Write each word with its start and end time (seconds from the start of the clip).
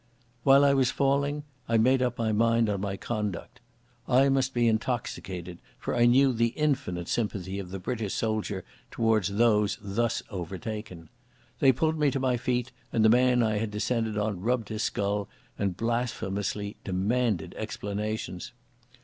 While 0.41 0.65
I 0.65 0.73
was 0.73 0.89
falling 0.89 1.43
I 1.69 1.77
made 1.77 2.01
up 2.01 2.17
my 2.17 2.31
mind 2.31 2.69
on 2.71 2.81
my 2.81 2.97
conduct. 2.97 3.61
I 4.07 4.29
must 4.29 4.51
be 4.51 4.67
intoxicated, 4.67 5.59
for 5.77 5.95
I 5.95 6.07
knew 6.07 6.33
the 6.33 6.55
infinite 6.57 7.07
sympathy 7.07 7.59
of 7.59 7.69
the 7.69 7.77
British 7.77 8.15
soldier 8.15 8.65
towards 8.89 9.35
those 9.35 9.77
thus 9.79 10.23
overtaken. 10.31 11.09
They 11.59 11.71
pulled 11.71 11.99
me 11.99 12.09
to 12.09 12.19
my 12.19 12.35
feet, 12.35 12.71
and 12.91 13.05
the 13.05 13.09
man 13.09 13.43
I 13.43 13.59
had 13.59 13.69
descended 13.69 14.17
on 14.17 14.41
rubbed 14.41 14.69
his 14.69 14.81
skull 14.81 15.29
and 15.59 15.77
blasphemously 15.77 16.77
demanded 16.83 17.53
explanations. 17.55 18.53